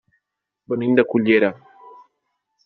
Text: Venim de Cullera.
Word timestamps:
Venim 0.73 0.95
de 1.01 1.05
Cullera. 1.11 1.51